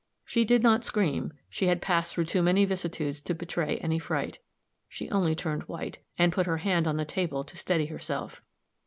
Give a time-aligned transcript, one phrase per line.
[0.25, 4.39] She did not scream; she had passed through too many vicissitudes to betray any fright;
[4.89, 8.41] she only turned white, and put her hand on the table to steady herself.